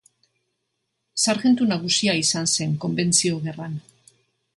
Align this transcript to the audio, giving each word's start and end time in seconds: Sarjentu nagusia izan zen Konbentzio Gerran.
Sarjentu 1.25 1.67
nagusia 1.71 2.15
izan 2.21 2.49
zen 2.55 2.73
Konbentzio 2.87 3.37
Gerran. 3.45 3.77